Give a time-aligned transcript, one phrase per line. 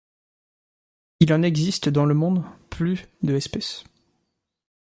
[1.19, 3.83] Il en existe dans le monde plus de espèces.